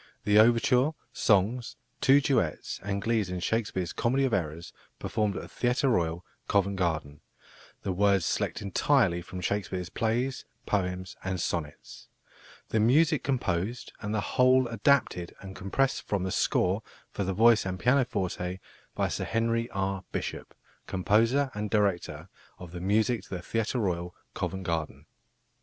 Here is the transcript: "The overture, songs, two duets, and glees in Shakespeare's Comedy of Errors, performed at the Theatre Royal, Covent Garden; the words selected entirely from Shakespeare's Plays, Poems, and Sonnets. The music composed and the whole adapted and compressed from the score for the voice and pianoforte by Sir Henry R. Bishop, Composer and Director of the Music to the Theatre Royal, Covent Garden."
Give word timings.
"The 0.23 0.39
overture, 0.39 0.93
songs, 1.13 1.75
two 2.01 2.21
duets, 2.21 2.79
and 2.81 3.03
glees 3.03 3.29
in 3.29 3.39
Shakespeare's 3.39 3.93
Comedy 3.93 4.25
of 4.25 4.33
Errors, 4.33 4.73
performed 4.97 5.35
at 5.35 5.43
the 5.43 5.47
Theatre 5.47 5.89
Royal, 5.89 6.25
Covent 6.47 6.77
Garden; 6.77 7.21
the 7.83 7.91
words 7.91 8.25
selected 8.25 8.63
entirely 8.63 9.21
from 9.21 9.41
Shakespeare's 9.41 9.89
Plays, 9.91 10.43
Poems, 10.65 11.15
and 11.23 11.39
Sonnets. 11.39 12.07
The 12.69 12.79
music 12.79 13.23
composed 13.23 13.93
and 13.99 14.11
the 14.11 14.21
whole 14.21 14.67
adapted 14.69 15.35
and 15.39 15.55
compressed 15.55 16.01
from 16.01 16.23
the 16.23 16.31
score 16.31 16.81
for 17.11 17.23
the 17.23 17.35
voice 17.35 17.63
and 17.63 17.77
pianoforte 17.79 18.59
by 18.95 19.07
Sir 19.07 19.25
Henry 19.25 19.69
R. 19.69 20.03
Bishop, 20.11 20.55
Composer 20.87 21.51
and 21.53 21.69
Director 21.69 22.27
of 22.57 22.71
the 22.71 22.81
Music 22.81 23.21
to 23.25 23.29
the 23.35 23.43
Theatre 23.43 23.77
Royal, 23.77 24.15
Covent 24.33 24.63
Garden." 24.63 25.05